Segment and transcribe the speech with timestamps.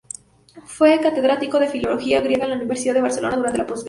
[0.65, 3.79] Fue catedrático de filología griega en la Universidad de Barcelona durante la postguerra.